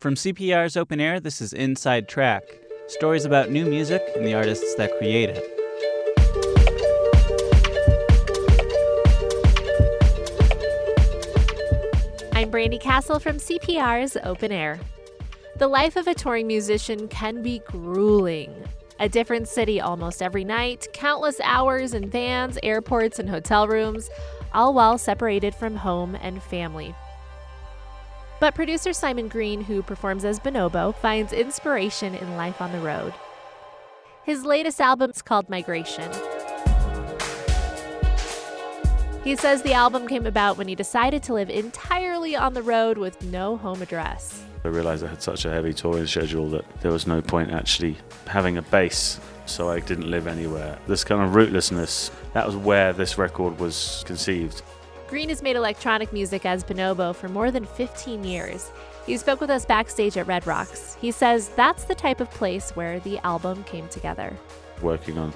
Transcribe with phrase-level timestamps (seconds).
[0.00, 2.44] From CPR's Open Air, this is Inside Track
[2.86, 5.42] stories about new music and the artists that create it.
[12.32, 14.78] I'm Brandi Castle from CPR's Open Air.
[15.56, 18.54] The life of a touring musician can be grueling.
[19.00, 24.10] A different city almost every night, countless hours in vans, airports, and hotel rooms,
[24.54, 26.94] all while separated from home and family.
[28.40, 33.12] But producer Simon Green, who performs as Bonobo, finds inspiration in life on the road.
[34.24, 36.08] His latest album is called Migration.
[39.24, 42.96] He says the album came about when he decided to live entirely on the road
[42.96, 44.44] with no home address.
[44.64, 47.96] I realised I had such a heavy touring schedule that there was no point actually
[48.26, 50.78] having a base, so I didn't live anywhere.
[50.86, 54.62] This kind of rootlessness, that was where this record was conceived.
[55.08, 58.70] Green has made electronic music as Bonobo for more than 15 years.
[59.06, 60.98] He spoke with us backstage at Red Rocks.
[61.00, 64.36] He says that's the type of place where the album came together.
[64.82, 65.32] Working on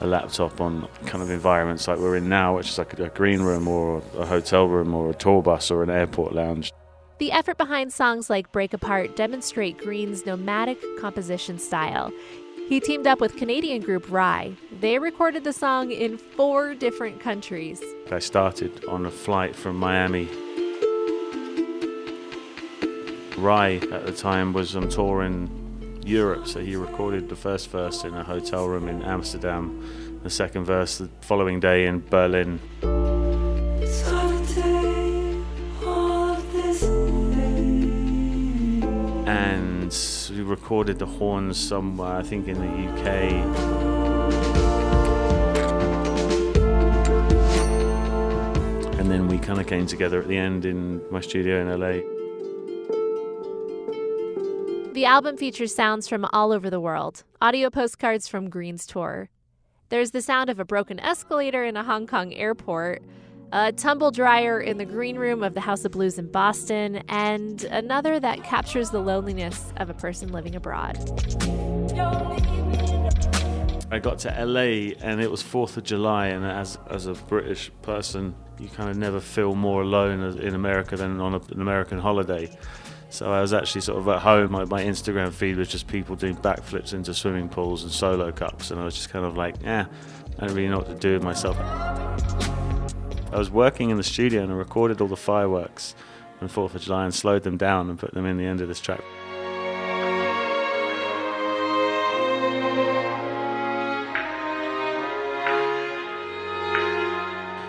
[0.00, 3.42] a laptop on kind of environments like we're in now, which is like a green
[3.42, 6.72] room or a hotel room or a tour bus or an airport lounge.
[7.18, 12.12] The effort behind songs like Break Apart demonstrate Green's nomadic composition style.
[12.72, 14.56] He teamed up with Canadian group Rhye.
[14.80, 17.82] They recorded the song in four different countries.
[18.10, 20.24] I started on a flight from Miami.
[23.36, 28.04] Rhye at the time was on tour in Europe, so he recorded the first verse
[28.04, 32.58] in a hotel room in Amsterdam, the second verse the following day in Berlin.
[40.32, 43.06] We recorded the horns somewhere, I think in the UK.
[48.98, 52.00] And then we kind of came together at the end in my studio in LA.
[54.92, 59.28] The album features sounds from all over the world, audio postcards from Green's tour.
[59.88, 63.02] There's the sound of a broken escalator in a Hong Kong airport,
[63.52, 67.64] a tumble dryer in the green room of the House of Blues in Boston, and
[67.64, 70.96] another that captures the loneliness of a person living abroad.
[73.90, 77.70] I got to LA and it was 4th of July, and as, as a British
[77.82, 82.48] person, you kind of never feel more alone in America than on an American holiday.
[83.10, 84.52] So I was actually sort of at home.
[84.52, 88.70] My, my, Instagram feed was just people doing backflips into swimming pools and solo cups,
[88.70, 89.84] and I was just kind of like, eh,
[90.38, 91.58] I don't really know what to do with myself.
[93.32, 95.94] I was working in the studio and I recorded all the fireworks
[96.42, 98.68] on 4th of July and slowed them down and put them in the end of
[98.68, 99.00] this track.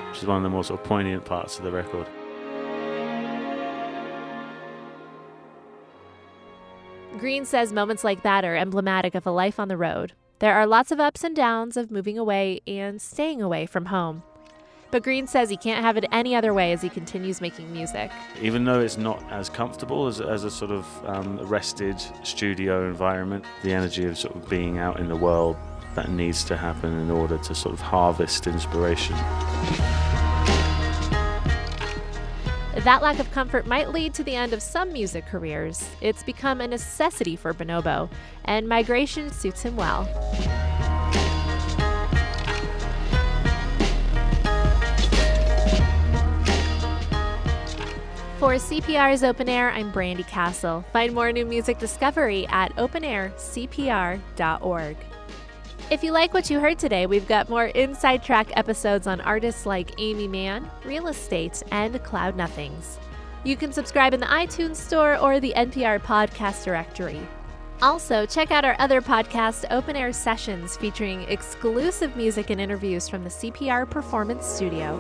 [0.09, 2.07] Which is one of the more sort of poignant parts of the record.
[7.19, 10.11] Green says moments like that are emblematic of a life on the road.
[10.39, 14.23] There are lots of ups and downs of moving away and staying away from home.
[14.93, 18.11] But Green says he can't have it any other way as he continues making music.
[18.39, 23.43] Even though it's not as comfortable as, as a sort of um, rested studio environment,
[23.63, 25.57] the energy of sort of being out in the world
[25.95, 29.15] that needs to happen in order to sort of harvest inspiration.
[32.83, 35.89] That lack of comfort might lead to the end of some music careers.
[36.01, 38.11] It's become a necessity for Bonobo,
[38.45, 40.07] and migration suits him well.
[48.43, 50.83] For CPR's Open Air, I'm Brandi Castle.
[50.91, 54.97] Find more new music discovery at openaircpr.org.
[55.89, 59.65] If you like what you heard today, we've got more inside track episodes on artists
[59.65, 62.99] like Aimee Mann, Real Estate, and Cloud Nothings.
[63.45, 67.21] You can subscribe in the iTunes Store or the NPR Podcast Directory.
[67.81, 73.23] Also, check out our other podcast, Open Air Sessions, featuring exclusive music and interviews from
[73.23, 74.99] the CPR Performance Studio.